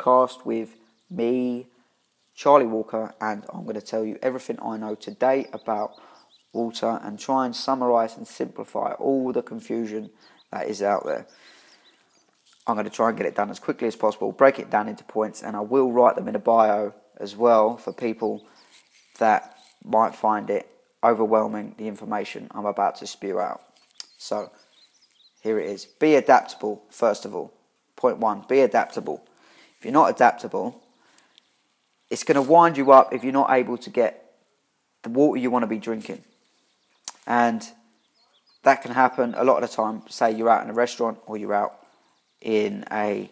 podcast 0.00 0.44
with 0.44 0.76
me, 1.10 1.66
Charlie 2.34 2.66
Walker, 2.66 3.14
and 3.20 3.44
I'm 3.52 3.64
going 3.64 3.74
to 3.74 3.80
tell 3.80 4.04
you 4.04 4.18
everything 4.22 4.58
I 4.62 4.76
know 4.76 4.94
today 4.94 5.46
about 5.52 5.92
water 6.52 7.00
and 7.02 7.18
try 7.18 7.46
and 7.46 7.54
summarize 7.54 8.16
and 8.16 8.26
simplify 8.26 8.92
all 8.92 9.32
the 9.32 9.42
confusion 9.42 10.10
that 10.52 10.68
is 10.68 10.82
out 10.82 11.04
there. 11.04 11.26
I'm 12.66 12.74
going 12.74 12.84
to 12.84 12.90
try 12.90 13.08
and 13.08 13.18
get 13.18 13.26
it 13.26 13.34
done 13.34 13.50
as 13.50 13.58
quickly 13.58 13.88
as 13.88 13.96
possible, 13.96 14.32
break 14.32 14.58
it 14.58 14.70
down 14.70 14.88
into 14.88 15.04
points, 15.04 15.42
and 15.42 15.56
I 15.56 15.60
will 15.60 15.92
write 15.92 16.16
them 16.16 16.28
in 16.28 16.34
a 16.34 16.40
bio 16.40 16.94
as 17.18 17.36
well 17.36 17.76
for 17.76 17.92
people 17.92 18.46
that 19.18 19.56
might 19.84 20.14
find 20.14 20.48
it 20.50 20.68
overwhelming, 21.02 21.74
the 21.78 21.88
information 21.88 22.48
I'm 22.52 22.66
about 22.66 22.96
to 22.96 23.06
spew 23.06 23.40
out. 23.40 23.62
So, 24.18 24.50
here 25.42 25.58
it 25.58 25.70
is. 25.70 25.86
Be 25.86 26.14
adaptable, 26.16 26.82
first 26.90 27.24
of 27.24 27.34
all. 27.34 27.52
Point 27.96 28.18
one 28.18 28.44
be 28.48 28.60
adaptable. 28.60 29.24
If 29.80 29.86
you're 29.86 29.94
not 29.94 30.10
adaptable, 30.10 30.78
it's 32.10 32.22
going 32.22 32.34
to 32.34 32.42
wind 32.42 32.76
you 32.76 32.92
up 32.92 33.14
if 33.14 33.24
you're 33.24 33.32
not 33.32 33.50
able 33.50 33.78
to 33.78 33.88
get 33.88 34.34
the 35.02 35.08
water 35.08 35.40
you 35.40 35.50
want 35.50 35.62
to 35.62 35.66
be 35.66 35.78
drinking. 35.78 36.22
And 37.26 37.66
that 38.62 38.82
can 38.82 38.92
happen 38.92 39.34
a 39.38 39.42
lot 39.42 39.62
of 39.62 39.70
the 39.70 39.74
time. 39.74 40.02
Say 40.10 40.32
you're 40.32 40.50
out 40.50 40.62
in 40.62 40.68
a 40.68 40.74
restaurant 40.74 41.18
or 41.24 41.38
you're 41.38 41.54
out 41.54 41.78
in 42.42 42.84
a 42.92 43.30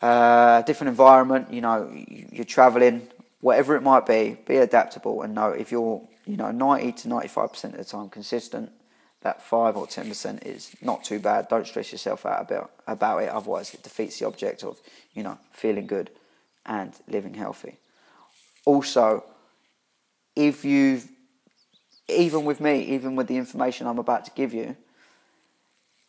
uh, 0.00 0.62
different 0.62 0.88
environment, 0.88 1.52
you 1.52 1.60
know, 1.60 1.88
you're 1.94 2.44
traveling, 2.44 3.06
whatever 3.40 3.76
it 3.76 3.82
might 3.82 4.04
be, 4.04 4.36
be 4.44 4.56
adaptable 4.56 5.22
and 5.22 5.36
know 5.36 5.50
if 5.50 5.70
you're, 5.70 6.02
you 6.26 6.36
know, 6.36 6.50
90 6.50 6.90
to 6.92 7.08
95% 7.08 7.64
of 7.64 7.76
the 7.76 7.84
time 7.84 8.08
consistent, 8.08 8.72
that 9.22 9.42
5 9.42 9.76
or 9.76 9.86
10% 9.86 10.44
is 10.44 10.74
not 10.82 11.04
too 11.04 11.18
bad. 11.18 11.48
Don't 11.48 11.66
stress 11.66 11.92
yourself 11.92 12.26
out 12.26 12.42
about, 12.42 12.70
about 12.86 13.22
it, 13.22 13.28
otherwise, 13.28 13.72
it 13.72 13.82
defeats 13.82 14.18
the 14.18 14.26
object 14.26 14.64
of, 14.64 14.78
you 15.14 15.22
know, 15.22 15.38
feeling 15.52 15.86
good 15.86 16.10
and 16.66 16.92
living 17.08 17.34
healthy. 17.34 17.78
Also, 18.64 19.24
if 20.34 20.64
you've, 20.64 21.08
even 22.08 22.44
with 22.44 22.60
me, 22.60 22.82
even 22.82 23.16
with 23.16 23.28
the 23.28 23.36
information 23.36 23.86
I'm 23.86 23.98
about 23.98 24.24
to 24.24 24.30
give 24.32 24.52
you, 24.52 24.76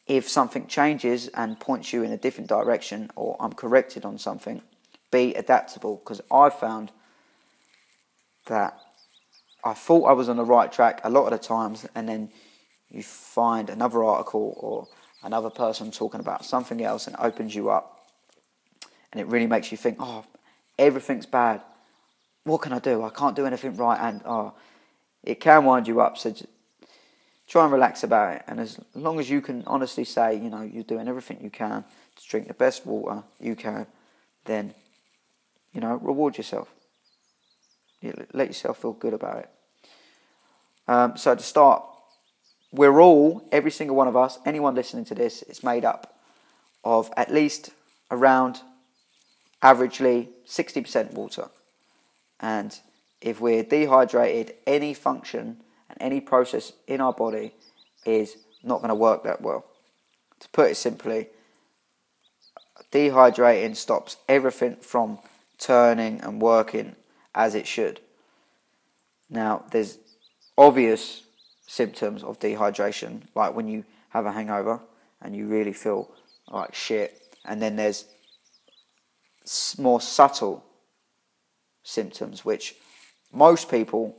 if 0.07 0.27
something 0.27 0.67
changes 0.67 1.27
and 1.29 1.59
points 1.59 1.93
you 1.93 2.03
in 2.03 2.11
a 2.11 2.17
different 2.17 2.49
direction 2.49 3.09
or 3.15 3.37
I'm 3.39 3.53
corrected 3.53 4.05
on 4.05 4.17
something, 4.17 4.61
be 5.11 5.33
adaptable 5.35 5.97
because 5.97 6.21
I 6.31 6.49
found 6.49 6.91
that 8.47 8.77
I 9.63 9.73
thought 9.73 10.05
I 10.05 10.13
was 10.13 10.27
on 10.27 10.35
the 10.35 10.43
right 10.43 10.71
track 10.71 10.99
a 11.03 11.09
lot 11.09 11.31
of 11.31 11.39
the 11.39 11.47
times 11.47 11.87
and 11.95 12.09
then 12.09 12.29
you 12.93 13.03
find 13.03 13.69
another 13.69 14.03
article 14.03 14.55
or 14.57 14.87
another 15.23 15.49
person 15.49 15.91
talking 15.91 16.19
about 16.19 16.45
something 16.45 16.83
else 16.83 17.07
and 17.07 17.15
opens 17.19 17.55
you 17.55 17.69
up 17.69 17.93
and 19.13 19.21
it 19.21 19.27
really 19.27 19.47
makes 19.47 19.71
you 19.71 19.77
think, 19.77 19.97
oh, 19.99 20.25
everything's 20.77 21.27
bad. 21.27 21.61
What 22.45 22.61
can 22.63 22.73
I 22.73 22.79
do? 22.79 23.03
I 23.03 23.09
can't 23.09 23.35
do 23.35 23.45
anything 23.45 23.77
right 23.77 23.99
and 24.01 24.21
oh, 24.25 24.53
it 25.23 25.39
can 25.39 25.63
wind 25.65 25.87
you 25.87 26.01
up. 26.01 26.17
So 26.17 26.33
try 27.47 27.63
and 27.63 27.71
relax 27.71 28.03
about 28.03 28.35
it. 28.35 28.43
And 28.47 28.59
as 28.59 28.79
long 28.95 29.19
as 29.19 29.29
you 29.29 29.39
can 29.39 29.63
honestly 29.67 30.03
say, 30.03 30.35
you 30.35 30.49
know, 30.49 30.61
you're 30.63 30.83
doing 30.83 31.07
everything 31.07 31.37
you 31.41 31.51
can 31.51 31.85
to 32.15 32.27
drink 32.27 32.47
the 32.47 32.55
best 32.55 32.87
water 32.87 33.23
you 33.39 33.55
can, 33.55 33.85
then, 34.45 34.73
you 35.73 35.79
know, 35.79 35.95
reward 35.97 36.35
yourself. 36.35 36.73
You 38.01 38.13
let 38.33 38.47
yourself 38.47 38.81
feel 38.81 38.93
good 38.93 39.13
about 39.13 39.37
it. 39.37 39.49
Um, 40.87 41.17
so 41.17 41.35
to 41.35 41.43
start, 41.43 41.83
we're 42.73 42.99
all, 42.99 43.47
every 43.51 43.71
single 43.71 43.95
one 43.95 44.07
of 44.07 44.17
us, 44.17 44.39
anyone 44.45 44.73
listening 44.73 45.05
to 45.05 45.15
this, 45.15 45.43
is 45.43 45.63
made 45.63 45.85
up 45.85 46.19
of 46.83 47.11
at 47.15 47.31
least 47.31 47.69
around 48.09 48.61
averagely 49.61 50.27
60% 50.47 51.13
water. 51.13 51.49
And 52.39 52.77
if 53.21 53.39
we're 53.39 53.63
dehydrated, 53.63 54.55
any 54.67 54.93
function 54.93 55.57
and 55.89 55.97
any 56.01 56.19
process 56.19 56.73
in 56.87 56.99
our 56.99 57.13
body 57.13 57.53
is 58.05 58.37
not 58.63 58.79
going 58.79 58.89
to 58.89 58.95
work 58.95 59.23
that 59.23 59.41
well. 59.41 59.65
To 60.39 60.49
put 60.49 60.71
it 60.71 60.75
simply, 60.75 61.27
dehydrating 62.91 63.75
stops 63.75 64.17
everything 64.27 64.77
from 64.77 65.19
turning 65.57 66.19
and 66.21 66.41
working 66.41 66.95
as 67.35 67.55
it 67.55 67.67
should. 67.67 68.01
Now, 69.29 69.63
there's 69.71 69.99
obvious 70.57 71.23
symptoms 71.65 72.23
of 72.23 72.39
dehydration, 72.39 73.23
like 73.35 73.55
when 73.55 73.67
you 73.67 73.83
have 74.09 74.25
a 74.25 74.31
hangover 74.31 74.79
and 75.21 75.35
you 75.35 75.47
really 75.47 75.73
feel 75.73 76.11
like 76.49 76.73
shit, 76.75 77.21
and 77.45 77.61
then 77.61 77.75
there's 77.75 78.05
more 79.77 80.01
subtle 80.01 80.63
symptoms 81.83 82.45
which 82.45 82.75
most 83.31 83.69
people 83.69 84.15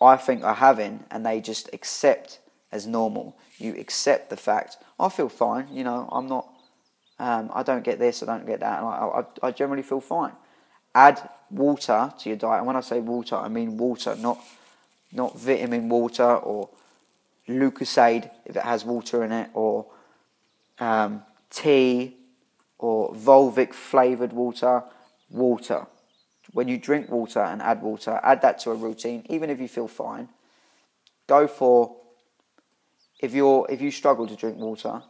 I 0.00 0.16
think 0.16 0.44
are 0.44 0.54
having, 0.54 1.04
and 1.10 1.24
they 1.24 1.40
just 1.40 1.70
accept 1.72 2.40
as 2.70 2.86
normal. 2.86 3.36
You 3.58 3.74
accept 3.76 4.28
the 4.28 4.36
fact 4.36 4.76
I 5.00 5.08
feel 5.08 5.28
fine. 5.28 5.68
You 5.72 5.84
know, 5.84 6.08
I'm 6.12 6.26
not. 6.26 6.52
Um, 7.18 7.50
I 7.54 7.62
don't 7.62 7.82
get 7.82 7.98
this. 7.98 8.22
I 8.22 8.26
don't 8.26 8.46
get 8.46 8.60
that. 8.60 8.82
I, 8.82 9.22
I, 9.42 9.48
I 9.48 9.50
generally 9.50 9.82
feel 9.82 10.02
fine. 10.02 10.32
Add 10.94 11.28
water 11.50 12.12
to 12.18 12.28
your 12.28 12.36
diet, 12.36 12.58
and 12.58 12.66
when 12.66 12.76
I 12.76 12.80
say 12.80 13.00
water, 13.00 13.36
I 13.36 13.48
mean 13.48 13.78
water, 13.78 14.14
not 14.16 14.38
not 15.16 15.38
vitamin 15.38 15.88
water 15.88 16.36
or 16.36 16.68
Lucozade 17.48 18.30
if 18.44 18.56
it 18.56 18.62
has 18.62 18.84
water 18.84 19.24
in 19.24 19.32
it, 19.32 19.50
or 19.54 19.86
um, 20.78 21.22
tea 21.50 22.16
or 22.78 23.14
Volvic 23.14 23.72
flavored 23.72 24.32
water. 24.32 24.84
Water 25.28 25.86
when 26.52 26.68
you 26.68 26.78
drink 26.78 27.10
water 27.10 27.40
and 27.40 27.60
add 27.60 27.82
water, 27.82 28.20
add 28.22 28.40
that 28.42 28.58
to 28.60 28.70
a 28.70 28.74
routine, 28.74 29.24
even 29.28 29.50
if 29.50 29.60
you 29.60 29.68
feel 29.68 29.88
fine. 29.88 30.28
Go 31.26 31.46
for 31.46 31.96
if 33.20 33.34
you're 33.34 33.66
if 33.68 33.80
you 33.80 33.90
struggle 33.90 34.26
to 34.26 34.36
drink 34.36 34.56
water, 34.56 35.02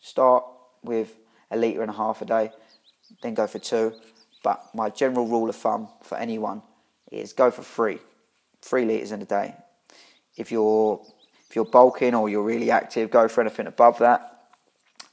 start 0.00 0.44
with 0.82 1.16
a 1.50 1.56
litre 1.56 1.82
and 1.82 1.90
a 1.90 1.94
half 1.94 2.20
a 2.22 2.24
day, 2.24 2.50
then 3.22 3.34
go 3.34 3.46
for 3.46 3.58
two. 3.58 3.94
But 4.42 4.64
my 4.74 4.90
general 4.90 5.26
rule 5.26 5.48
of 5.48 5.56
thumb 5.56 5.88
for 6.02 6.18
anyone 6.18 6.62
is 7.10 7.32
go 7.32 7.50
for 7.50 7.62
three. 7.62 7.98
Three 8.66 8.84
litres 8.84 9.12
in 9.12 9.22
a 9.22 9.24
day. 9.24 9.54
If 10.36 10.50
you're 10.50 11.00
if 11.48 11.54
you're 11.54 11.64
bulking 11.64 12.16
or 12.16 12.28
you're 12.28 12.42
really 12.42 12.72
active, 12.72 13.10
go 13.10 13.28
for 13.28 13.40
anything 13.42 13.68
above 13.68 13.98
that. 14.00 14.48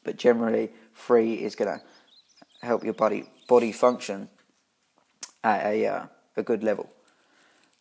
But 0.03 0.17
generally, 0.17 0.71
three 0.95 1.35
is 1.35 1.55
gonna 1.55 1.79
help 2.63 2.83
your 2.83 2.95
body 2.95 3.29
body 3.47 3.71
function 3.71 4.27
at 5.43 5.67
a, 5.67 5.85
uh, 5.85 6.05
a 6.35 6.41
good 6.41 6.63
level. 6.63 6.89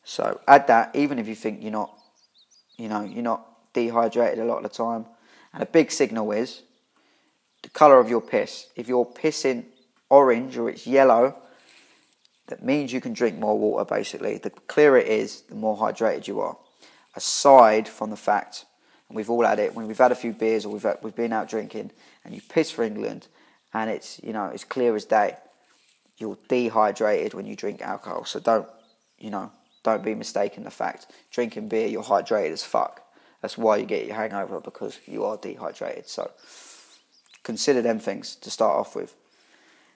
So 0.04 0.42
add 0.46 0.66
that, 0.66 0.94
even 0.94 1.18
if 1.18 1.26
you 1.26 1.34
think 1.34 1.62
you're 1.62 1.72
not, 1.72 1.96
you 2.76 2.88
know, 2.88 3.02
you're 3.02 3.22
not 3.22 3.72
dehydrated 3.72 4.40
a 4.40 4.44
lot 4.44 4.58
of 4.58 4.64
the 4.64 4.68
time. 4.68 5.06
And 5.54 5.62
a 5.62 5.66
big 5.66 5.90
signal 5.90 6.32
is 6.32 6.62
the 7.62 7.70
colour 7.70 7.98
of 7.98 8.10
your 8.10 8.20
piss. 8.20 8.66
If 8.76 8.88
you're 8.88 9.06
pissing 9.06 9.64
orange 10.10 10.58
or 10.58 10.68
it's 10.68 10.86
yellow, 10.86 11.42
that 12.48 12.64
means 12.64 12.92
you 12.92 13.00
can 13.00 13.12
drink 13.12 13.38
more 13.38 13.58
water 13.58 13.84
basically. 13.84 14.38
The 14.38 14.50
clearer 14.50 14.98
it 14.98 15.06
is, 15.06 15.42
the 15.42 15.54
more 15.54 15.76
hydrated 15.76 16.26
you 16.26 16.40
are. 16.40 16.56
Aside 17.14 17.88
from 17.88 18.10
the 18.10 18.16
fact, 18.16 18.64
and 19.08 19.16
we've 19.16 19.30
all 19.30 19.44
had 19.44 19.58
it, 19.58 19.74
when 19.74 19.86
we've 19.86 19.98
had 19.98 20.12
a 20.12 20.16
few 20.16 20.32
beers 20.32 20.64
or 20.64 20.72
we've, 20.72 20.82
had, 20.82 20.98
we've 21.02 21.14
been 21.14 21.32
out 21.32 21.48
drinking 21.48 21.90
and 22.24 22.34
you 22.34 22.40
piss 22.48 22.70
for 22.70 22.82
England 22.82 23.28
and 23.74 23.90
it's, 23.90 24.20
you 24.22 24.32
know, 24.32 24.46
it's 24.46 24.64
clear 24.64 24.94
as 24.96 25.04
day 25.04 25.36
you're 26.18 26.38
dehydrated 26.48 27.34
when 27.34 27.46
you 27.46 27.56
drink 27.56 27.82
alcohol. 27.82 28.24
So 28.24 28.40
don't, 28.40 28.68
you 29.18 29.30
know, 29.30 29.50
don't 29.82 30.04
be 30.04 30.14
mistaken 30.14 30.64
the 30.64 30.70
fact 30.70 31.06
drinking 31.30 31.68
beer 31.68 31.86
you're 31.86 32.02
hydrated 32.02 32.52
as 32.52 32.62
fuck. 32.62 33.02
That's 33.40 33.58
why 33.58 33.78
you 33.78 33.86
get 33.86 34.06
your 34.06 34.14
hangover 34.14 34.60
because 34.60 34.98
you 35.06 35.24
are 35.24 35.36
dehydrated. 35.36 36.08
So 36.08 36.30
consider 37.42 37.82
them 37.82 37.98
things 37.98 38.36
to 38.36 38.50
start 38.50 38.76
off 38.76 38.94
with. 38.94 39.14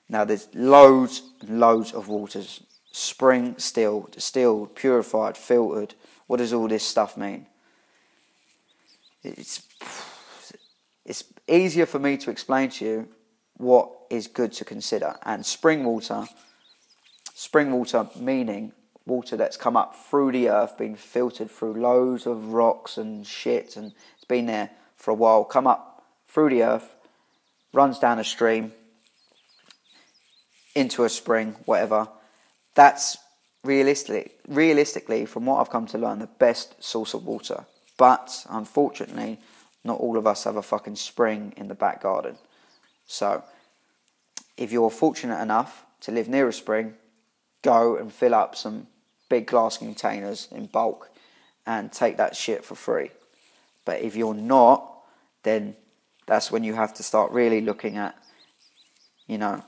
Now 0.09 0.25
there's 0.25 0.49
loads 0.55 1.23
and 1.41 1.61
loads 1.61 1.93
of 1.93 2.09
waters. 2.09 2.63
Spring, 2.93 3.57
still, 3.59 4.09
distilled, 4.11 4.75
purified, 4.75 5.37
filtered. 5.37 5.95
What 6.27 6.39
does 6.39 6.53
all 6.53 6.69
this 6.69 6.87
stuff 6.87 7.17
mean? 7.17 7.47
It's 9.23 9.63
it's 11.05 11.25
easier 11.47 11.87
for 11.87 11.99
me 11.99 12.17
to 12.17 12.31
explain 12.31 12.71
to 12.71 12.85
you 12.85 13.09
what 13.57 13.91
is 14.11 14.27
good 14.27 14.53
to 14.55 14.65
consider. 14.65 15.17
And 15.25 15.45
spring 15.45 15.85
water, 15.85 16.27
spring 17.35 17.73
water 17.73 18.09
meaning 18.19 18.73
water 19.07 19.37
that's 19.37 19.57
come 19.57 19.77
up 19.77 19.95
through 19.95 20.33
the 20.33 20.49
earth, 20.49 20.77
been 20.77 20.97
filtered 20.97 21.51
through 21.51 21.75
loads 21.75 22.27
of 22.27 22.53
rocks 22.53 22.99
and 22.99 23.27
shit, 23.27 23.77
and 23.77 23.93
it's 24.17 24.25
been 24.25 24.47
there 24.47 24.71
for 24.97 25.13
a 25.13 25.15
while, 25.15 25.45
come 25.45 25.67
up 25.67 26.05
through 26.29 26.51
the 26.51 26.63
earth, 26.63 26.97
runs 27.73 27.99
down 27.99 28.19
a 28.19 28.25
stream, 28.25 28.73
into 30.77 31.05
a 31.05 31.09
spring, 31.09 31.57
whatever. 31.65 32.07
That's 32.75 33.17
realistically, 33.65 34.31
realistically, 34.47 35.27
from 35.27 35.47
what 35.47 35.59
I've 35.59 35.71
come 35.71 35.87
to 35.87 35.99
learn, 35.99 36.19
the 36.19 36.27
best 36.27 36.85
source 36.85 37.15
of 37.15 37.25
water. 37.25 37.65
But 37.97 38.45
unfortunately, 38.51 39.39
not 39.83 39.99
all 39.99 40.19
of 40.19 40.27
us 40.27 40.45
have 40.45 40.57
a 40.57 40.63
fucking 40.63 40.97
spring 40.97 41.55
in 41.57 41.69
the 41.69 41.75
back 41.75 42.03
garden. 42.03 42.37
So 43.07 43.43
if 44.59 44.71
you're 44.71 44.91
fortunate 44.91 45.41
enough 45.41 45.87
to 46.03 46.13
live 46.13 46.29
near 46.29 46.47
a 46.47 46.53
spring, 46.53 46.95
go 47.63 47.97
and 47.97 48.13
fill 48.13 48.35
up 48.35 48.55
some 48.55 48.87
big 49.31 49.47
glass 49.47 49.79
containers 49.79 50.47
in 50.53 50.67
bulk 50.67 51.11
and 51.67 51.91
take 51.91 52.19
that 52.19 52.37
shit 52.37 52.65
for 52.65 52.75
free. 52.75 53.11
But 53.87 54.03
if 54.03 54.15
you're 54.15 54.35
not, 54.35 54.93
then 55.43 55.75
that's 56.27 56.53
when 56.53 56.65
you 56.65 56.75
have 56.75 56.93
to 56.95 57.03
start 57.03 57.33
really 57.33 57.63
looking 57.63 57.97
at, 57.97 58.15
you 59.27 59.39
know, 59.39 59.63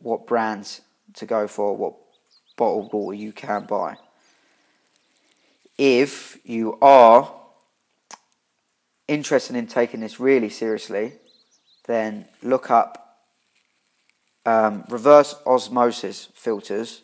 what 0.00 0.26
brands 0.26 0.80
to 1.14 1.26
go 1.26 1.46
for, 1.46 1.76
what 1.76 1.94
bottled 2.56 2.92
water 2.92 3.16
you 3.16 3.32
can 3.32 3.64
buy. 3.64 3.96
If 5.78 6.38
you 6.44 6.78
are 6.82 7.32
interested 9.08 9.56
in 9.56 9.66
taking 9.66 10.00
this 10.00 10.20
really 10.20 10.50
seriously, 10.50 11.14
then 11.86 12.26
look 12.42 12.70
up 12.70 13.18
um, 14.46 14.84
reverse 14.88 15.34
osmosis 15.46 16.28
filters 16.34 17.02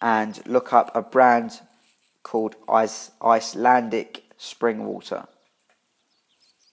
and 0.00 0.40
look 0.46 0.72
up 0.72 0.94
a 0.94 1.02
brand 1.02 1.60
called 2.22 2.56
Ice, 2.68 3.10
Icelandic 3.22 4.24
spring 4.36 4.84
water 4.84 5.26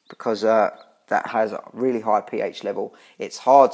because 0.09 0.43
uh, 0.43 0.69
that 1.07 1.27
has 1.27 1.51
a 1.51 1.63
really 1.73 2.01
high 2.01 2.21
pH 2.21 2.63
level. 2.63 2.95
It's 3.17 3.39
hard 3.39 3.71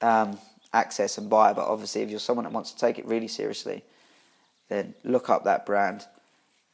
um, 0.00 0.38
access 0.72 1.18
and 1.18 1.28
buy, 1.28 1.52
but 1.52 1.66
obviously, 1.66 2.02
if 2.02 2.10
you're 2.10 2.18
someone 2.18 2.44
that 2.44 2.52
wants 2.52 2.72
to 2.72 2.78
take 2.78 2.98
it 2.98 3.06
really 3.06 3.28
seriously, 3.28 3.82
then 4.68 4.94
look 5.04 5.30
up 5.30 5.44
that 5.44 5.66
brand. 5.66 6.06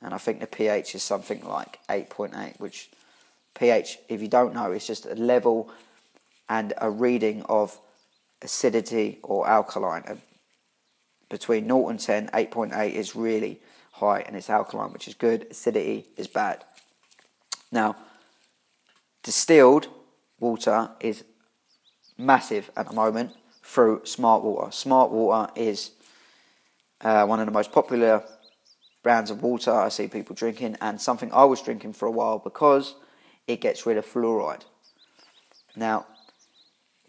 And 0.02 0.12
I 0.12 0.18
think 0.18 0.40
the 0.40 0.46
pH 0.46 0.94
is 0.94 1.02
something 1.02 1.44
like 1.46 1.78
8.8, 1.88 2.60
which 2.60 2.90
pH, 3.54 3.98
if 4.08 4.20
you 4.20 4.28
don't 4.28 4.54
know, 4.54 4.72
is 4.72 4.86
just 4.86 5.06
a 5.06 5.14
level 5.14 5.70
and 6.48 6.74
a 6.78 6.90
reading 6.90 7.42
of 7.48 7.78
acidity 8.42 9.18
or 9.22 9.48
alkaline. 9.48 10.20
Between 11.30 11.64
0 11.64 11.88
and 11.88 11.98
10, 11.98 12.28
8.8 12.28 12.92
is 12.92 13.16
really 13.16 13.60
high 13.92 14.20
and 14.20 14.36
it's 14.36 14.50
alkaline, 14.50 14.92
which 14.92 15.08
is 15.08 15.14
good. 15.14 15.46
Acidity 15.50 16.06
is 16.16 16.28
bad. 16.28 16.64
Now, 17.72 17.96
distilled 19.22 19.88
water 20.38 20.90
is 21.00 21.24
massive 22.18 22.70
at 22.76 22.88
the 22.88 22.94
moment 22.94 23.32
through 23.62 24.02
Smart 24.04 24.42
Water. 24.42 24.70
Smart 24.70 25.10
Water 25.10 25.52
is 25.56 25.92
uh, 27.00 27.26
one 27.26 27.40
of 27.40 27.46
the 27.46 27.52
most 27.52 27.72
popular 27.72 28.22
brands 29.02 29.30
of 29.30 29.42
water 29.42 29.70
I 29.70 29.90
see 29.90 30.08
people 30.08 30.34
drinking, 30.34 30.76
and 30.80 31.00
something 31.00 31.30
I 31.32 31.44
was 31.44 31.60
drinking 31.60 31.92
for 31.92 32.06
a 32.06 32.10
while 32.10 32.38
because 32.38 32.94
it 33.46 33.60
gets 33.60 33.86
rid 33.86 33.98
of 33.98 34.06
fluoride. 34.06 34.62
Now, 35.76 36.06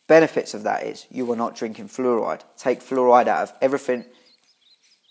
benefits 0.07 0.53
of 0.53 0.63
that 0.63 0.83
is 0.83 1.07
you 1.09 1.31
are 1.31 1.37
not 1.37 1.55
drinking 1.55 1.87
fluoride. 1.87 2.41
Take 2.57 2.81
fluoride 2.81 3.27
out 3.27 3.43
of 3.43 3.53
everything 3.61 4.05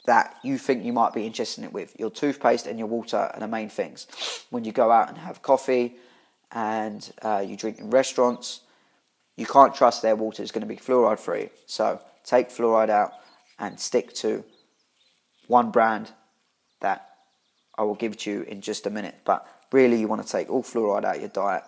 that 0.07 0.37
you 0.45 0.59
think 0.59 0.85
you 0.85 0.93
might 0.93 1.15
be 1.15 1.27
interested 1.27 1.63
in 1.63 1.65
it 1.65 1.73
with. 1.73 1.99
Your 1.99 2.11
toothpaste 2.11 2.67
and 2.67 2.79
your 2.79 2.89
water 2.89 3.17
are 3.17 3.41
the 3.41 3.49
main 3.49 3.71
things. 3.71 4.07
When 4.51 4.65
you 4.65 4.73
go 4.73 4.91
out 4.91 5.09
and 5.09 5.17
have 5.17 5.41
coffee 5.41 5.97
and 6.53 7.11
uh, 7.23 7.43
you 7.47 7.57
drink 7.57 7.79
in 7.79 7.89
restaurants, 7.89 8.61
you 9.37 9.47
can't 9.47 9.75
trust 9.75 10.03
their 10.03 10.17
water 10.17 10.43
is 10.43 10.53
going 10.53 10.63
to 10.63 10.67
be 10.67 10.77
fluoride 10.77 11.19
free. 11.19 11.51
So 11.67 12.01
take 12.25 12.51
fluoride 12.51 12.91
out 12.91 13.13
and 13.59 13.79
stick 13.79 14.15
to 14.15 14.45
one 15.47 15.71
brand 15.71 16.13
that 16.81 17.09
I 17.77 17.83
will 17.83 17.95
give 17.95 18.17
to 18.19 18.31
you 18.31 18.43
in 18.43 18.61
just 18.61 18.87
a 18.87 18.91
minute. 18.91 19.17
But 19.25 19.47
really, 19.73 19.99
you 19.99 20.09
want 20.09 20.25
to 20.25 20.31
take 20.31 20.51
all 20.51 20.63
fluoride 20.63 21.05
out 21.05 21.17
of 21.17 21.21
your 21.21 21.31
diet 21.31 21.65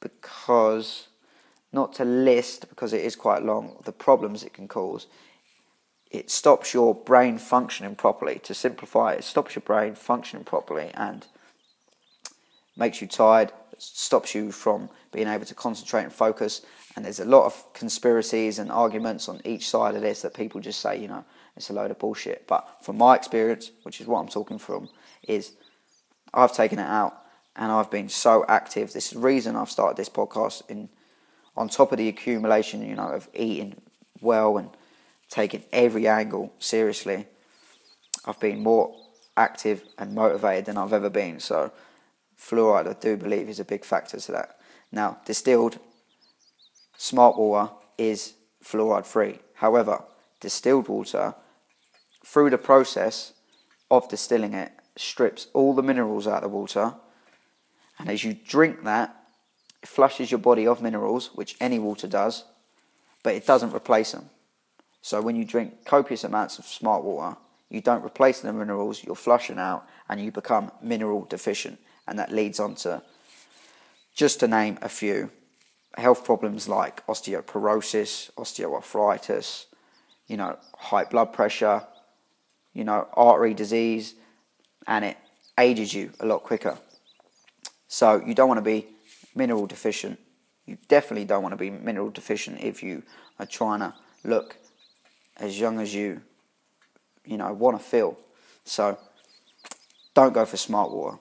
because, 0.00 1.08
not 1.72 1.92
to 1.94 2.04
list, 2.04 2.68
because 2.68 2.92
it 2.92 3.04
is 3.04 3.14
quite 3.16 3.44
long, 3.44 3.76
the 3.84 3.92
problems 3.92 4.42
it 4.42 4.52
can 4.52 4.66
cause. 4.66 5.06
It 6.10 6.28
stops 6.30 6.74
your 6.74 6.94
brain 6.94 7.38
functioning 7.38 7.94
properly. 7.94 8.40
To 8.40 8.54
simplify, 8.54 9.12
it 9.12 9.22
stops 9.22 9.54
your 9.54 9.62
brain 9.62 9.94
functioning 9.94 10.44
properly 10.44 10.90
and 10.94 11.26
makes 12.76 13.00
you 13.00 13.06
tired, 13.06 13.52
stops 13.80 14.34
you 14.34 14.52
from 14.52 14.90
being 15.12 15.26
able 15.26 15.44
to 15.46 15.54
concentrate 15.54 16.04
and 16.04 16.12
focus. 16.12 16.62
And 16.96 17.04
there's 17.04 17.20
a 17.20 17.24
lot 17.24 17.46
of 17.46 17.72
conspiracies 17.72 18.58
and 18.58 18.70
arguments 18.70 19.28
on 19.28 19.40
each 19.44 19.68
side 19.68 19.94
of 19.94 20.02
this 20.02 20.22
that 20.22 20.34
people 20.34 20.60
just 20.60 20.80
say, 20.80 20.98
you 21.00 21.08
know, 21.08 21.24
it's 21.56 21.70
a 21.70 21.72
load 21.72 21.90
of 21.90 21.98
bullshit. 21.98 22.46
But 22.46 22.68
from 22.82 22.98
my 22.98 23.16
experience, 23.16 23.70
which 23.82 24.00
is 24.00 24.06
what 24.06 24.20
I'm 24.20 24.28
talking 24.28 24.58
from, 24.58 24.88
is 25.26 25.52
I've 26.32 26.52
taken 26.52 26.78
it 26.78 26.86
out 26.86 27.16
and 27.56 27.72
I've 27.72 27.90
been 27.90 28.08
so 28.08 28.44
active. 28.48 28.92
This 28.92 29.06
is 29.06 29.12
the 29.12 29.18
reason 29.18 29.56
I've 29.56 29.70
started 29.70 29.96
this 29.96 30.08
podcast 30.08 30.62
in 30.68 30.88
on 31.56 31.68
top 31.68 31.92
of 31.92 31.98
the 31.98 32.08
accumulation, 32.08 32.82
you 32.82 32.94
know, 32.94 33.08
of 33.08 33.28
eating 33.34 33.74
well 34.20 34.56
and 34.56 34.70
taking 35.28 35.62
every 35.72 36.06
angle 36.08 36.52
seriously. 36.58 37.26
I've 38.24 38.40
been 38.40 38.62
more 38.62 38.94
active 39.36 39.82
and 39.98 40.14
motivated 40.14 40.66
than 40.66 40.78
I've 40.78 40.92
ever 40.92 41.10
been. 41.10 41.40
So 41.40 41.72
fluoride, 42.40 42.88
I 42.88 42.94
do 42.94 43.16
believe, 43.16 43.48
is 43.48 43.60
a 43.60 43.64
big 43.64 43.84
factor 43.84 44.18
to 44.18 44.32
that. 44.32 44.58
Now, 44.90 45.18
distilled 45.24 45.78
smart 46.96 47.36
water 47.36 47.72
is 47.98 48.34
fluoride 48.64 49.06
free. 49.06 49.38
However, 49.54 50.02
distilled 50.40 50.88
water, 50.88 51.34
through 52.24 52.50
the 52.50 52.58
process 52.58 53.34
of 53.90 54.08
distilling 54.08 54.54
it, 54.54 54.72
strips 54.96 55.48
all 55.52 55.74
the 55.74 55.82
minerals 55.82 56.26
out 56.26 56.42
of 56.42 56.50
the 56.50 56.56
water. 56.56 56.94
And 57.98 58.08
as 58.08 58.24
you 58.24 58.34
drink 58.34 58.84
that, 58.84 59.14
it 59.82 59.88
flushes 59.88 60.30
your 60.30 60.40
body 60.40 60.66
of 60.66 60.82
minerals, 60.82 61.30
which 61.34 61.56
any 61.60 61.78
water 61.78 62.06
does, 62.06 62.44
but 63.22 63.34
it 63.34 63.46
doesn't 63.46 63.74
replace 63.74 64.12
them. 64.12 64.30
So 65.02 65.22
when 65.22 65.36
you 65.36 65.44
drink 65.44 65.84
copious 65.84 66.24
amounts 66.24 66.58
of 66.58 66.66
smart 66.66 67.04
water, 67.04 67.36
you 67.70 67.80
don't 67.80 68.04
replace 68.04 68.40
the 68.40 68.52
minerals, 68.52 69.04
you're 69.04 69.14
flushing 69.14 69.58
out, 69.58 69.86
and 70.08 70.20
you 70.20 70.32
become 70.32 70.72
mineral 70.82 71.24
deficient 71.24 71.78
and 72.10 72.18
that 72.18 72.32
leads 72.32 72.58
on 72.58 72.74
to, 72.74 73.00
just 74.14 74.40
to 74.40 74.48
name 74.48 74.78
a 74.82 74.88
few, 74.88 75.30
health 75.96 76.24
problems 76.24 76.68
like 76.68 77.06
osteoporosis, 77.06 78.32
osteoarthritis, 78.32 79.66
you 80.26 80.36
know, 80.36 80.58
high 80.76 81.04
blood 81.04 81.32
pressure, 81.32 81.84
you 82.74 82.82
know, 82.82 83.08
artery 83.14 83.54
disease, 83.54 84.14
and 84.88 85.04
it 85.04 85.16
ages 85.56 85.94
you 85.94 86.10
a 86.18 86.26
lot 86.26 86.42
quicker. 86.42 86.76
So 87.86 88.22
you 88.26 88.34
don't 88.34 88.48
want 88.48 88.58
to 88.58 88.62
be 88.62 88.88
mineral 89.36 89.66
deficient. 89.66 90.18
You 90.66 90.78
definitely 90.88 91.26
don't 91.26 91.42
want 91.44 91.52
to 91.52 91.56
be 91.56 91.70
mineral 91.70 92.10
deficient 92.10 92.60
if 92.60 92.82
you 92.82 93.04
are 93.38 93.46
trying 93.46 93.80
to 93.80 93.94
look 94.24 94.56
as 95.36 95.58
young 95.60 95.80
as 95.80 95.94
you, 95.94 96.22
you 97.24 97.36
know, 97.36 97.52
want 97.52 97.78
to 97.78 97.84
feel. 97.84 98.18
So 98.64 98.98
don't 100.12 100.34
go 100.34 100.44
for 100.44 100.56
smart 100.56 100.90
water 100.90 101.18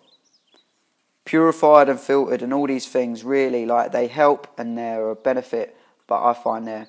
purified 1.30 1.90
and 1.90 2.00
filtered 2.00 2.42
and 2.42 2.52
all 2.52 2.66
these 2.66 2.88
things 2.88 3.24
really 3.24 3.64
like 3.64 3.92
they 3.92 4.08
help 4.08 4.48
and 4.58 4.76
they're 4.76 5.12
a 5.12 5.16
benefit 5.16 5.78
but 6.08 6.24
i 6.24 6.34
find 6.34 6.66
they're 6.66 6.88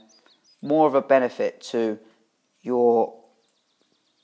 more 0.63 0.87
of 0.87 0.95
a 0.95 1.03
benefit 1.03 1.61
to 1.61 1.99
your 2.63 3.15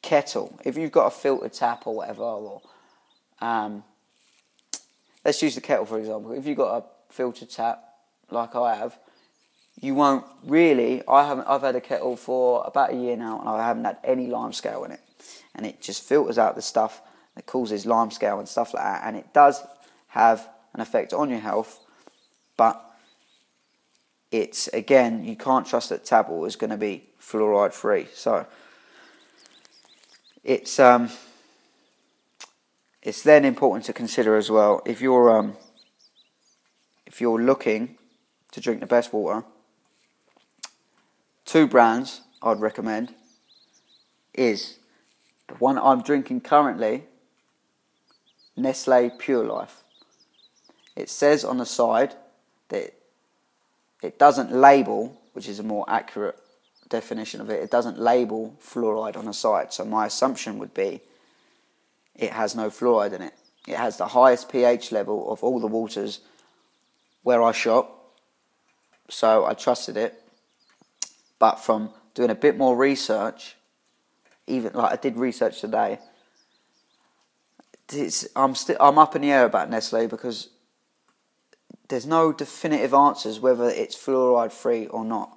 kettle. 0.00 0.58
If 0.64 0.78
you've 0.78 0.92
got 0.92 1.06
a 1.06 1.10
filtered 1.10 1.52
tap 1.52 1.86
or 1.86 1.96
whatever 1.96 2.22
or 2.22 2.62
um, 3.42 3.84
let's 5.22 5.42
use 5.42 5.54
the 5.54 5.60
kettle 5.60 5.84
for 5.84 5.98
example. 5.98 6.32
If 6.32 6.46
you've 6.46 6.56
got 6.56 6.78
a 6.78 7.12
filtered 7.12 7.50
tap 7.50 7.82
like 8.30 8.56
i 8.56 8.74
have 8.74 8.98
you 9.80 9.94
won't 9.94 10.24
really 10.42 11.00
i 11.06 11.24
haven't 11.24 11.46
i've 11.46 11.62
had 11.62 11.76
a 11.76 11.80
kettle 11.80 12.16
for 12.16 12.64
about 12.66 12.92
a 12.92 12.96
year 12.96 13.16
now 13.16 13.38
and 13.38 13.48
i 13.48 13.64
haven't 13.64 13.84
had 13.84 13.96
any 14.02 14.26
lime 14.26 14.52
scale 14.52 14.82
in 14.84 14.92
it. 14.92 15.00
And 15.54 15.66
it 15.66 15.82
just 15.82 16.02
filters 16.02 16.38
out 16.38 16.56
the 16.56 16.62
stuff 16.62 17.02
that 17.34 17.44
causes 17.44 17.84
lime 17.84 18.10
scale 18.10 18.38
and 18.38 18.48
stuff 18.48 18.72
like 18.72 18.82
that. 18.82 19.02
And 19.04 19.16
it 19.16 19.32
does 19.34 19.62
have 20.08 20.48
an 20.74 20.80
effect 20.80 21.12
on 21.12 21.30
your 21.30 21.40
health, 21.40 21.80
but 22.56 22.82
it's 24.30 24.68
again, 24.68 25.24
you 25.24 25.36
can't 25.36 25.66
trust 25.66 25.90
that 25.90 26.04
water 26.04 26.44
is 26.46 26.56
going 26.56 26.70
to 26.70 26.76
be 26.76 27.04
fluoride 27.20 27.72
free. 27.72 28.08
So 28.14 28.46
it's 30.44 30.78
um, 30.78 31.10
it's 33.02 33.22
then 33.22 33.44
important 33.44 33.84
to 33.86 33.92
consider 33.92 34.36
as 34.36 34.50
well 34.50 34.82
if 34.84 35.00
you're 35.00 35.30
um, 35.30 35.56
if 37.06 37.20
you're 37.20 37.40
looking 37.40 37.96
to 38.52 38.60
drink 38.60 38.80
the 38.80 38.86
best 38.86 39.12
water. 39.12 39.44
Two 41.44 41.66
brands 41.66 42.22
I'd 42.42 42.60
recommend 42.60 43.14
is 44.34 44.78
the 45.48 45.54
one 45.54 45.78
I'm 45.78 46.02
drinking 46.02 46.40
currently, 46.40 47.04
Nestle 48.56 49.10
Pure 49.10 49.44
Life. 49.44 49.84
It 50.96 51.10
says 51.10 51.44
on 51.44 51.58
the 51.58 51.66
side 51.66 52.14
that 52.70 52.94
it 54.02 54.18
doesn't 54.18 54.50
label, 54.50 55.20
which 55.34 55.48
is 55.48 55.58
a 55.58 55.62
more 55.62 55.84
accurate 55.88 56.38
definition 56.88 57.40
of 57.40 57.50
it, 57.50 57.62
it 57.62 57.70
doesn't 57.70 57.98
label 57.98 58.56
fluoride 58.62 59.16
on 59.16 59.26
the 59.26 59.34
side. 59.34 59.72
So 59.72 59.84
my 59.84 60.06
assumption 60.06 60.58
would 60.58 60.72
be 60.72 61.02
it 62.14 62.30
has 62.30 62.54
no 62.54 62.70
fluoride 62.70 63.12
in 63.12 63.22
it. 63.22 63.34
It 63.66 63.76
has 63.76 63.98
the 63.98 64.08
highest 64.08 64.50
pH 64.50 64.92
level 64.92 65.30
of 65.30 65.42
all 65.44 65.60
the 65.60 65.66
waters 65.66 66.20
where 67.22 67.42
I 67.42 67.52
shop. 67.52 68.14
So 69.10 69.44
I 69.44 69.54
trusted 69.54 69.96
it. 69.96 70.14
But 71.38 71.56
from 71.56 71.90
doing 72.14 72.30
a 72.30 72.34
bit 72.34 72.56
more 72.56 72.76
research, 72.76 73.56
even 74.46 74.72
like 74.72 74.92
I 74.92 74.96
did 74.96 75.16
research 75.16 75.60
today, 75.60 75.98
I'm 78.34 78.54
still 78.54 78.76
I'm 78.80 78.98
up 78.98 79.14
in 79.14 79.22
the 79.22 79.32
air 79.32 79.44
about 79.44 79.68
Nestle 79.68 80.06
because 80.06 80.48
there's 81.88 82.06
no 82.06 82.32
definitive 82.32 82.94
answers 82.94 83.40
whether 83.40 83.68
it's 83.68 83.96
fluoride 83.96 84.52
free 84.52 84.86
or 84.86 85.04
not, 85.04 85.36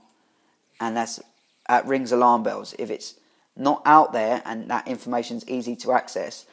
and 0.80 0.96
that's 0.96 1.20
that 1.68 1.86
rings 1.86 2.12
alarm 2.12 2.44
bells. 2.44 2.74
If 2.80 2.90
it's 2.90 3.16
not 3.56 3.82
out 3.86 4.14
there 4.14 4.42
and 4.46 4.70
that 4.70 4.88
information's 4.88 5.48
easy 5.48 5.76
to 5.78 5.92
access, 5.92 6.46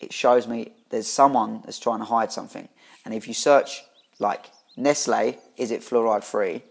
it 0.00 0.12
shows 0.12 0.46
me 0.46 0.72
there's 0.90 1.08
someone 1.08 1.62
that's 1.64 1.78
trying 1.78 1.98
to 1.98 2.04
hide 2.04 2.30
something. 2.30 2.68
And 3.04 3.12
if 3.14 3.26
you 3.26 3.34
search 3.34 3.82
like 4.18 4.50
Nestle, 4.76 5.38
is 5.56 5.70
it 5.70 5.80
fluoride 5.80 6.24
free? 6.24 6.62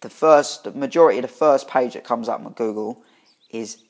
The 0.00 0.10
first, 0.10 0.64
the 0.64 0.72
majority 0.72 1.18
of 1.18 1.22
the 1.22 1.28
first 1.28 1.68
page 1.68 1.94
that 1.94 2.04
comes 2.04 2.28
up 2.28 2.44
on 2.44 2.52
Google 2.52 3.02
is 3.50 3.82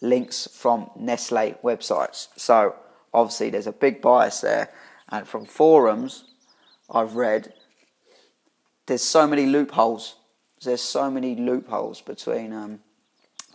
links 0.00 0.48
from 0.52 0.90
Nestle 0.96 1.54
websites. 1.62 2.28
So 2.36 2.74
obviously 3.12 3.50
there's 3.50 3.66
a 3.66 3.72
big 3.72 4.02
bias 4.02 4.40
there. 4.40 4.70
And 5.08 5.26
from 5.26 5.44
forums 5.44 6.24
I've 6.90 7.14
read, 7.16 7.52
there's 8.86 9.02
so 9.02 9.26
many 9.26 9.46
loopholes. 9.46 10.16
There's 10.62 10.82
so 10.82 11.10
many 11.10 11.34
loopholes 11.34 12.00
between, 12.00 12.52
um, 12.52 12.80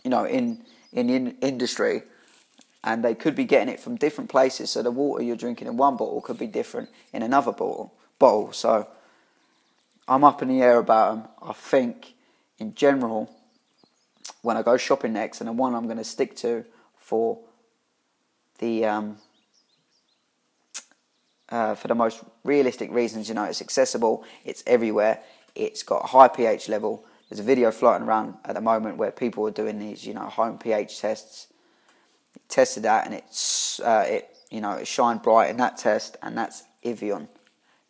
you 0.04 0.10
know, 0.10 0.24
in 0.24 0.64
in 0.92 1.10
in 1.10 1.36
industry, 1.40 2.02
and 2.84 3.04
they 3.04 3.14
could 3.14 3.34
be 3.34 3.44
getting 3.44 3.72
it 3.72 3.80
from 3.80 3.96
different 3.96 4.30
places. 4.30 4.70
So 4.70 4.82
the 4.82 4.90
water 4.90 5.22
you're 5.22 5.36
drinking 5.36 5.68
in 5.68 5.76
one 5.76 5.96
bottle 5.96 6.20
could 6.20 6.38
be 6.38 6.46
different 6.46 6.88
in 7.12 7.22
another 7.22 7.52
bottle. 7.52 7.94
Bottle. 8.18 8.52
So 8.52 8.86
I'm 10.06 10.24
up 10.24 10.42
in 10.42 10.48
the 10.48 10.62
air 10.62 10.78
about 10.78 11.14
them. 11.14 11.28
I 11.42 11.52
think, 11.52 12.14
in 12.58 12.74
general, 12.74 13.28
when 14.42 14.56
I 14.56 14.62
go 14.62 14.76
shopping 14.76 15.12
next, 15.12 15.40
and 15.40 15.48
the 15.48 15.52
one 15.52 15.74
I'm 15.74 15.86
going 15.86 15.98
to 15.98 16.04
stick 16.04 16.36
to 16.36 16.64
for 16.98 17.40
the 18.58 18.84
um, 18.84 19.16
uh, 21.50 21.74
for 21.74 21.88
the 21.88 21.94
most 21.94 22.22
realistic 22.44 22.90
reasons. 22.92 23.28
You 23.28 23.34
know, 23.34 23.44
it's 23.44 23.60
accessible, 23.60 24.24
it's 24.44 24.62
everywhere, 24.66 25.20
it's 25.54 25.82
got 25.82 26.04
a 26.04 26.06
high 26.06 26.28
pH 26.28 26.68
level. 26.68 27.04
There's 27.28 27.40
a 27.40 27.44
video 27.44 27.70
floating 27.70 28.06
around 28.06 28.34
at 28.44 28.54
the 28.54 28.60
moment 28.60 28.96
where 28.96 29.12
people 29.12 29.46
are 29.46 29.52
doing 29.52 29.78
these, 29.78 30.04
you 30.04 30.14
know, 30.14 30.26
home 30.26 30.58
pH 30.58 31.00
tests. 31.00 31.46
tested 32.48 32.82
that, 32.82 33.06
and 33.06 33.14
it's 33.14 33.80
uh, 33.80 34.04
it, 34.08 34.36
you 34.50 34.60
know, 34.60 34.72
it 34.72 34.86
shined 34.86 35.22
bright 35.22 35.50
in 35.50 35.56
that 35.58 35.76
test, 35.76 36.16
and 36.22 36.36
that's 36.36 36.64
Evian. 36.82 37.28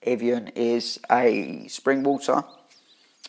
Evian 0.02 0.48
is 0.48 0.98
a 1.10 1.66
spring 1.68 2.02
water. 2.02 2.44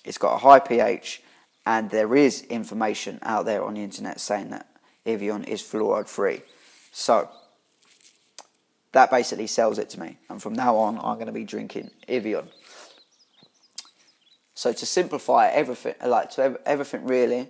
It's 0.03 0.17
got 0.17 0.35
a 0.35 0.37
high 0.37 0.59
pH, 0.59 1.21
and 1.65 1.89
there 1.89 2.15
is 2.15 2.43
information 2.43 3.19
out 3.21 3.45
there 3.45 3.63
on 3.63 3.75
the 3.75 3.83
internet 3.83 4.19
saying 4.19 4.49
that 4.49 4.67
Evian 5.05 5.43
is 5.43 5.61
fluoride 5.61 6.07
free. 6.07 6.41
So 6.91 7.29
that 8.93 9.09
basically 9.09 9.47
sells 9.47 9.77
it 9.77 9.89
to 9.91 9.99
me. 9.99 10.17
And 10.29 10.41
from 10.41 10.53
now 10.53 10.75
on, 10.75 10.97
I'm 10.97 11.15
going 11.15 11.27
to 11.27 11.31
be 11.31 11.45
drinking 11.45 11.91
Evian. 12.07 12.49
So 14.53 14.73
to 14.73 14.85
simplify 14.85 15.47
everything, 15.47 15.95
like 16.05 16.31
to 16.31 16.59
everything 16.65 17.05
really, 17.05 17.49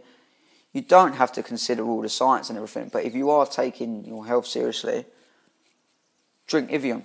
you 0.71 0.81
don't 0.81 1.13
have 1.13 1.31
to 1.33 1.43
consider 1.43 1.83
all 1.83 2.01
the 2.01 2.10
science 2.10 2.50
and 2.50 2.57
everything. 2.57 2.89
But 2.93 3.03
if 3.03 3.15
you 3.15 3.29
are 3.31 3.45
taking 3.45 4.05
your 4.05 4.25
health 4.25 4.48
seriously, 4.48 5.05
drink 6.48 6.71
Evian. 6.71 7.03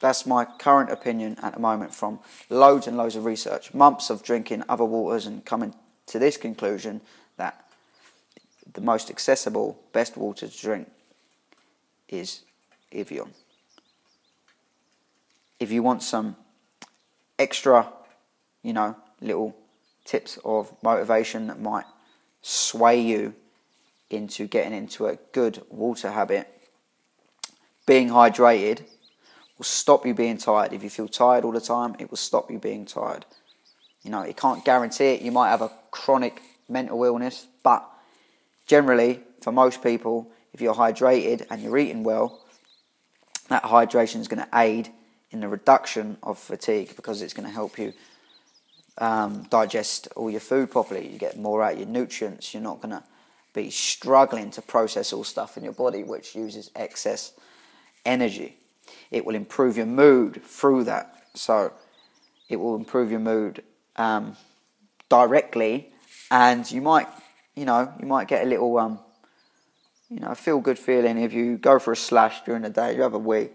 That's 0.00 0.26
my 0.26 0.44
current 0.44 0.90
opinion 0.90 1.36
at 1.40 1.54
the 1.54 1.60
moment 1.60 1.94
from 1.94 2.18
loads 2.50 2.88
and 2.88 2.96
loads 2.96 3.14
of 3.14 3.24
research, 3.24 3.72
months 3.72 4.10
of 4.10 4.24
drinking 4.24 4.64
other 4.68 4.84
waters 4.84 5.26
and 5.26 5.44
coming 5.44 5.74
to 6.06 6.18
this 6.18 6.36
conclusion 6.36 7.00
that 7.36 7.64
the 8.72 8.80
most 8.80 9.10
accessible, 9.10 9.78
best 9.92 10.16
water 10.16 10.48
to 10.48 10.60
drink 10.60 10.90
is 12.08 12.42
If 12.92 13.10
you 15.70 15.82
want 15.82 16.02
some 16.02 16.36
extra, 17.38 17.88
you 18.62 18.72
know, 18.72 18.96
little 19.20 19.56
tips 20.04 20.38
of 20.44 20.72
motivation 20.82 21.46
that 21.46 21.60
might 21.60 21.84
sway 22.42 23.00
you 23.00 23.34
into 24.10 24.46
getting 24.46 24.72
into 24.72 25.06
a 25.06 25.16
good 25.32 25.62
water 25.70 26.10
habit, 26.10 26.48
being 27.86 28.08
hydrated 28.08 28.82
will 29.58 29.64
stop 29.64 30.04
you 30.06 30.14
being 30.14 30.38
tired. 30.38 30.72
If 30.72 30.82
you 30.82 30.90
feel 30.90 31.08
tired 31.08 31.44
all 31.44 31.52
the 31.52 31.60
time, 31.60 31.96
it 31.98 32.10
will 32.10 32.16
stop 32.16 32.50
you 32.50 32.58
being 32.58 32.84
tired. 32.84 33.24
You 34.02 34.10
know, 34.10 34.22
it 34.22 34.36
can't 34.36 34.64
guarantee 34.64 35.14
it. 35.14 35.22
You 35.22 35.30
might 35.30 35.50
have 35.50 35.62
a 35.62 35.70
chronic 35.90 36.42
mental 36.68 37.02
illness, 37.04 37.46
but 37.62 37.88
generally, 38.66 39.20
for 39.40 39.52
most 39.52 39.82
people, 39.82 40.30
if 40.52 40.60
you're 40.60 40.74
hydrated 40.74 41.46
and 41.50 41.62
you're 41.62 41.78
eating 41.78 42.02
well, 42.02 42.40
that 43.48 43.64
hydration 43.64 44.20
is 44.20 44.28
going 44.28 44.42
to 44.42 44.48
aid 44.54 44.90
in 45.30 45.40
the 45.40 45.48
reduction 45.48 46.16
of 46.22 46.38
fatigue 46.38 46.94
because 46.96 47.22
it's 47.22 47.34
going 47.34 47.46
to 47.46 47.54
help 47.54 47.78
you 47.78 47.92
um, 48.98 49.44
digest 49.44 50.08
all 50.16 50.30
your 50.30 50.40
food 50.40 50.70
properly. 50.70 51.08
You 51.08 51.18
get 51.18 51.38
more 51.38 51.62
out 51.62 51.74
of 51.74 51.78
your 51.78 51.88
nutrients. 51.88 52.52
You're 52.52 52.62
not 52.62 52.80
going 52.80 52.90
to 52.90 53.02
be 53.54 53.70
struggling 53.70 54.50
to 54.50 54.62
process 54.62 55.12
all 55.12 55.24
stuff 55.24 55.56
in 55.56 55.64
your 55.64 55.72
body 55.72 56.02
which 56.02 56.34
uses 56.34 56.70
excess 56.74 57.32
energy. 58.04 58.56
It 59.10 59.24
will 59.24 59.34
improve 59.34 59.76
your 59.76 59.86
mood 59.86 60.42
through 60.44 60.84
that. 60.84 61.14
So 61.34 61.72
it 62.48 62.56
will 62.56 62.76
improve 62.76 63.10
your 63.10 63.20
mood 63.20 63.62
um, 63.96 64.36
directly, 65.08 65.90
and 66.30 66.70
you 66.70 66.80
might, 66.80 67.08
you 67.54 67.64
know, 67.64 67.92
you 68.00 68.06
might 68.06 68.28
get 68.28 68.44
a 68.44 68.48
little 68.48 68.78
um, 68.78 68.98
you 70.12 70.20
know, 70.20 70.34
feel 70.34 70.60
good 70.60 70.78
feeling 70.78 71.16
if 71.16 71.32
you 71.32 71.56
go 71.56 71.78
for 71.78 71.92
a 71.92 71.96
slash 71.96 72.44
during 72.44 72.62
the 72.62 72.70
day, 72.70 72.94
you 72.94 73.00
have 73.00 73.14
a 73.14 73.18
wee, 73.18 73.48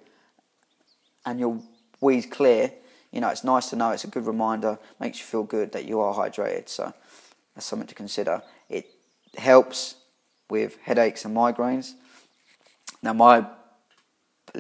and 1.23 1.39
your 1.39 1.61
wee's 2.01 2.25
clear. 2.25 2.71
You 3.11 3.21
know, 3.21 3.29
it's 3.29 3.43
nice 3.43 3.69
to 3.69 3.75
know. 3.75 3.91
It's 3.91 4.05
a 4.05 4.07
good 4.07 4.25
reminder. 4.25 4.79
Makes 4.99 5.19
you 5.19 5.25
feel 5.25 5.43
good 5.43 5.71
that 5.73 5.85
you 5.85 5.99
are 5.99 6.15
hydrated. 6.15 6.67
So 6.67 6.91
that's 7.53 7.67
something 7.67 7.87
to 7.87 7.93
consider. 7.93 8.41
It 8.69 8.87
helps 9.37 9.95
with 10.49 10.77
headaches 10.81 11.25
and 11.25 11.35
migraines. 11.35 11.93
Now, 13.03 13.13
my 13.13 13.45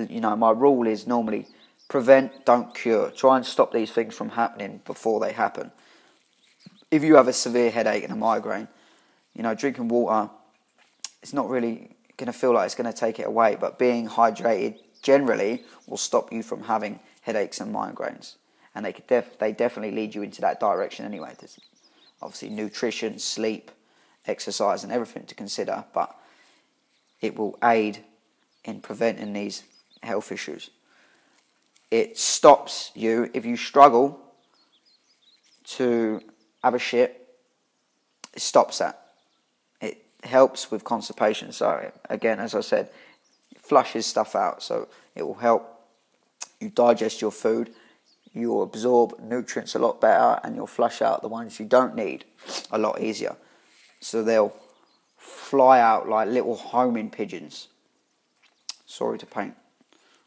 you 0.07 0.21
know 0.21 0.35
my 0.35 0.51
rule 0.51 0.85
is 0.85 1.07
normally 1.07 1.47
prevent, 1.89 2.45
don't 2.45 2.75
cure. 2.75 3.09
Try 3.09 3.37
and 3.37 3.45
stop 3.45 3.71
these 3.73 3.91
things 3.91 4.13
from 4.13 4.29
happening 4.29 4.81
before 4.85 5.19
they 5.19 5.31
happen. 5.31 5.71
If 6.91 7.03
you 7.03 7.15
have 7.15 7.27
a 7.27 7.33
severe 7.33 7.71
headache 7.71 8.03
and 8.03 8.13
a 8.13 8.15
migraine, 8.15 8.67
you 9.33 9.41
know, 9.41 9.55
drinking 9.55 9.87
water 9.87 10.29
it's 11.21 11.33
not 11.33 11.49
really 11.49 11.95
going 12.17 12.27
to 12.27 12.33
feel 12.33 12.53
like 12.53 12.65
it's 12.65 12.75
going 12.75 12.91
to 12.91 12.97
take 12.97 13.19
it 13.19 13.27
away, 13.27 13.55
but 13.59 13.79
being 13.79 14.07
hydrated 14.07 14.79
generally 15.01 15.63
will 15.87 15.97
stop 15.97 16.31
you 16.33 16.43
from 16.43 16.63
having 16.63 16.99
headaches 17.21 17.59
and 17.59 17.73
migraines. 17.73 18.35
And 18.73 18.85
they, 18.85 18.93
could 18.93 19.07
def- 19.07 19.37
they 19.39 19.51
definitely 19.51 19.95
lead 19.95 20.15
you 20.15 20.23
into 20.23 20.41
that 20.41 20.59
direction 20.59 21.05
anyway. 21.05 21.33
There's 21.39 21.59
obviously 22.21 22.49
nutrition, 22.49 23.19
sleep, 23.19 23.71
exercise, 24.25 24.83
and 24.83 24.91
everything 24.91 25.25
to 25.25 25.35
consider, 25.35 25.85
but 25.93 26.15
it 27.21 27.37
will 27.37 27.57
aid 27.63 28.03
in 28.65 28.81
preventing 28.81 29.33
these 29.33 29.63
health 30.03 30.31
issues. 30.31 30.69
It 31.89 32.17
stops 32.17 32.91
you 32.95 33.29
if 33.33 33.45
you 33.45 33.55
struggle 33.55 34.19
to 35.65 36.21
have 36.63 36.73
a 36.73 36.79
shit, 36.79 37.27
it 38.33 38.41
stops 38.41 38.79
that 38.79 39.06
helps 40.23 40.71
with 40.71 40.83
constipation. 40.83 41.51
So 41.51 41.91
again, 42.09 42.39
as 42.39 42.55
I 42.55 42.61
said, 42.61 42.89
flushes 43.57 44.05
stuff 44.05 44.35
out. 44.35 44.63
So 44.63 44.87
it 45.15 45.23
will 45.23 45.35
help 45.35 45.81
you 46.59 46.69
digest 46.69 47.21
your 47.21 47.31
food. 47.31 47.71
You'll 48.33 48.63
absorb 48.63 49.19
nutrients 49.19 49.73
a 49.75 49.79
lot 49.79 49.99
better, 49.99 50.39
and 50.43 50.55
you'll 50.55 50.67
flush 50.67 51.01
out 51.01 51.21
the 51.21 51.27
ones 51.27 51.59
you 51.59 51.65
don't 51.65 51.95
need 51.95 52.25
a 52.71 52.77
lot 52.77 53.01
easier. 53.01 53.35
So 53.99 54.23
they'll 54.23 54.53
fly 55.17 55.79
out 55.79 56.07
like 56.07 56.27
little 56.29 56.55
homing 56.55 57.09
pigeons. 57.09 57.67
Sorry 58.85 59.17
to 59.17 59.25
paint 59.25 59.55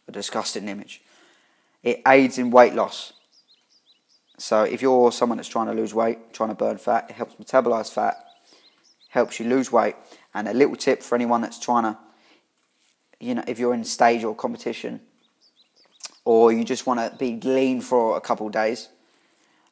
a 0.08 0.12
disgusting 0.12 0.68
image. 0.68 1.02
It 1.82 2.02
aids 2.06 2.36
in 2.36 2.50
weight 2.50 2.74
loss. 2.74 3.12
So 4.38 4.64
if 4.64 4.82
you're 4.82 5.12
someone 5.12 5.38
that's 5.38 5.48
trying 5.48 5.66
to 5.66 5.74
lose 5.74 5.94
weight, 5.94 6.32
trying 6.32 6.48
to 6.48 6.54
burn 6.54 6.78
fat, 6.78 7.06
it 7.10 7.16
helps 7.16 7.34
metabolize 7.36 7.92
fat 7.92 8.29
helps 9.10 9.38
you 9.38 9.46
lose 9.46 9.70
weight. 9.70 9.96
And 10.34 10.48
a 10.48 10.54
little 10.54 10.76
tip 10.76 11.02
for 11.02 11.14
anyone 11.14 11.42
that's 11.42 11.58
trying 11.58 11.82
to, 11.84 11.98
you 13.20 13.34
know, 13.34 13.44
if 13.46 13.58
you're 13.58 13.74
in 13.74 13.84
stage 13.84 14.24
or 14.24 14.34
competition, 14.34 15.00
or 16.24 16.52
you 16.52 16.64
just 16.64 16.86
want 16.86 17.00
to 17.00 17.16
be 17.18 17.38
lean 17.40 17.80
for 17.80 18.16
a 18.16 18.20
couple 18.20 18.48
days, 18.48 18.88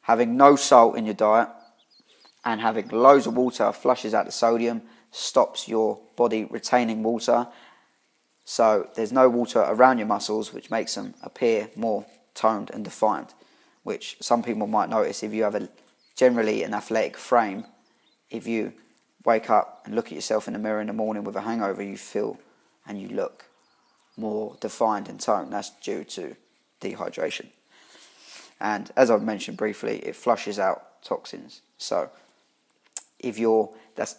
having 0.02 0.37
no 0.37 0.57
salt 0.57 0.97
in 0.97 1.04
your 1.04 1.14
diet 1.14 1.49
and 2.45 2.61
having 2.61 2.88
loads 2.88 3.26
of 3.26 3.37
water 3.37 3.73
flushes 3.73 4.14
out 4.14 4.26
the 4.26 4.33
sodium, 4.33 4.83
stops 5.11 5.68
your 5.68 6.00
body 6.16 6.45
retaining 6.45 7.02
water. 7.02 7.47
So 8.45 8.88
there's 8.95 9.12
no 9.12 9.28
water 9.28 9.61
around 9.61 9.99
your 9.99 10.07
muscles, 10.07 10.52
which 10.52 10.71
makes 10.71 10.95
them 10.95 11.14
appear 11.23 11.71
more 11.76 12.07
toned 12.35 12.71
and 12.73 12.85
defined, 12.85 13.35
which 13.83 14.16
some 14.21 14.42
people 14.42 14.66
might 14.66 14.88
notice 14.88 15.23
if 15.23 15.33
you 15.33 15.45
have 15.45 15.54
a 15.54 15.68
generally 16.16 16.62
an 16.64 16.75
athletic 16.75 17.16
frame, 17.16 17.64
if 18.30 18.47
you 18.47 18.73
wake 19.25 19.50
up 19.50 19.82
and 19.84 19.94
look 19.94 20.06
at 20.06 20.12
yourself 20.12 20.46
in 20.46 20.52
the 20.52 20.58
mirror 20.58 20.80
in 20.80 20.87
the 20.87 20.92
morning 20.92 21.25
with 21.25 21.37
a 21.37 21.42
hangover, 21.42 21.82
you 21.82 21.96
feel 21.96 22.38
and 22.87 23.00
you 23.00 23.08
look 23.08 23.44
more 24.16 24.56
defined 24.60 25.08
and 25.08 25.20
toned. 25.20 25.52
That's 25.52 25.70
due 25.70 26.04
to 26.04 26.37
dehydration. 26.80 27.46
And 28.60 28.90
as 28.96 29.10
I've 29.10 29.22
mentioned 29.22 29.56
briefly, 29.56 29.98
it 29.98 30.16
flushes 30.16 30.58
out 30.58 31.02
toxins. 31.02 31.60
So 31.78 32.10
if 33.18 33.38
you're 33.38 33.70
that's 33.94 34.16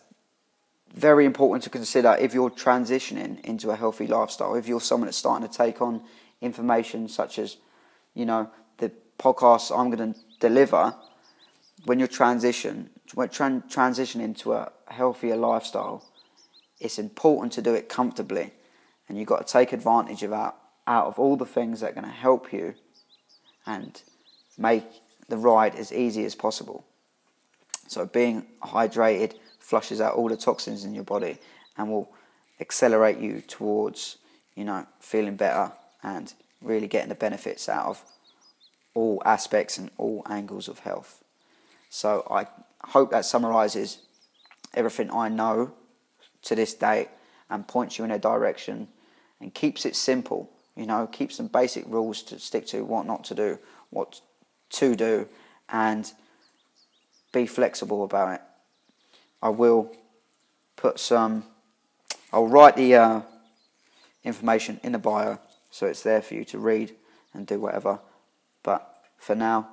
very 0.94 1.25
important 1.25 1.63
to 1.63 1.70
consider 1.70 2.18
if 2.20 2.34
you're 2.34 2.50
transitioning 2.50 3.39
into 3.41 3.70
a 3.70 3.75
healthy 3.75 4.08
lifestyle. 4.08 4.56
If 4.56 4.68
you're 4.68 4.82
someone 4.82 5.06
that's 5.08 5.18
starting 5.18 5.48
to 5.48 5.53
take 5.56 5.82
on 5.82 6.01
information 6.41 7.08
such 7.08 7.39
as, 7.39 7.58
you 8.13 8.25
know, 8.25 8.50
the 8.77 8.91
podcasts 9.20 9.77
I'm 9.77 9.91
going 9.91 10.13
to 10.13 10.20
deliver, 10.39 10.96
when 11.86 12.00
you're 12.00 12.08
transition, 12.08 12.89
tran- 13.16 13.70
transition 13.70 14.22
into 14.22 14.54
a 14.54 14.72
healthier 14.88 15.36
lifestyle, 15.36 16.04
it's 16.80 17.00
important 17.00 17.54
to 17.54 17.62
do 17.62 17.74
it 17.74 17.89
comfortably, 17.89 18.51
and 19.08 19.18
you've 19.18 19.28
got 19.28 19.46
to 19.46 19.51
take 19.51 19.74
advantage 19.74 20.24
of 20.24 20.34
out, 20.34 20.56
out 20.88 21.08
of 21.08 21.20
all 21.20 21.36
the 21.36 21.46
things 21.46 21.82
that 21.82 21.92
are 21.92 21.94
going 21.94 22.06
to 22.06 22.12
help 22.12 22.54
you, 22.54 22.75
and 23.66 24.01
make 24.58 24.86
the 25.28 25.38
ride 25.38 25.75
as 25.75 25.92
easy 25.92 26.25
as 26.25 26.36
possible. 26.36 26.86
So 27.88 28.06
being 28.06 28.46
hydrated 28.62 29.36
flushes 29.60 30.01
out 30.01 30.16
all 30.16 30.30
the 30.30 30.38
toxins 30.38 30.86
in 30.86 30.94
your 30.94 31.04
body 31.04 31.38
and 31.78 31.89
will 31.89 32.12
accelerate 32.60 33.20
you 33.20 33.42
towards, 33.42 34.18
you 34.56 34.63
know, 34.63 34.86
feeling 35.00 35.36
better 35.36 35.72
and 36.04 36.34
really 36.62 36.88
getting 36.88 37.10
the 37.10 37.16
benefits 37.16 37.70
out 37.70 37.86
of 37.86 38.04
all 38.94 39.22
aspects 39.25 39.78
and 39.78 39.89
all 39.98 40.24
angles 40.30 40.68
of 40.68 40.80
health. 40.80 41.24
So 41.89 42.25
I 42.29 42.48
hope 42.81 43.12
that 43.12 43.25
summarizes 43.25 44.00
everything 44.74 45.12
I 45.12 45.29
know 45.29 45.74
to 46.43 46.55
this 46.55 46.74
date 46.74 47.10
and 47.50 47.67
points 47.67 47.98
you 47.98 48.05
in 48.05 48.12
a 48.12 48.19
direction 48.19 48.88
and 49.41 49.53
keeps 49.53 49.86
it 49.86 49.96
simple, 49.96 50.50
you 50.75 50.86
know, 50.86 51.08
keeps 51.08 51.36
some 51.36 51.48
basic 51.48 51.86
rules 51.88 52.22
to 52.24 52.39
stick 52.39 52.67
to, 52.67 52.84
what 52.84 53.05
not 53.05 53.24
to 53.25 53.36
do, 53.36 53.60
what 53.89 54.22
to 54.72 54.96
do, 54.96 55.27
and 55.69 56.12
be 57.31 57.46
flexible 57.46 58.03
about 58.03 58.36
it. 58.36 58.41
I 59.41 59.50
will 59.50 59.96
put 60.75 61.00
some, 61.00 61.46
I'll 62.31 62.48
write 62.48 62.75
the 62.75 62.96
uh, 62.96 63.22
information 64.24 64.79
in 64.84 64.91
the 64.91 65.00
bio 65.00 65.39
so 65.72 65.86
it's 65.86 66.03
there 66.03 66.22
for 66.22 66.34
you 66.34 66.46
to 66.46 66.60
read 66.60 66.96
and 67.34 67.46
do 67.46 67.60
whatever. 67.60 68.00
But 68.63 69.05
for 69.17 69.36
now, 69.36 69.69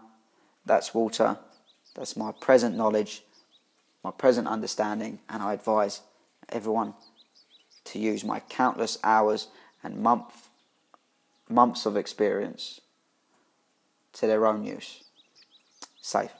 that's 0.64 0.94
Walter. 0.94 1.38
That's 1.96 2.16
my 2.16 2.30
present 2.30 2.76
knowledge, 2.76 3.24
my 4.04 4.10
present 4.10 4.46
understanding, 4.46 5.18
and 5.30 5.42
I 5.42 5.54
advise 5.54 6.02
everyone 6.50 6.94
to 7.84 7.98
use 7.98 8.22
my 8.22 8.40
countless 8.40 8.98
hours 9.02 9.48
and 9.82 10.02
month, 10.02 10.48
months 11.48 11.86
of 11.86 11.96
experience 11.96 12.80
to 14.12 14.26
their 14.26 14.46
own 14.46 14.64
use. 14.64 15.04
Safe. 16.02 16.30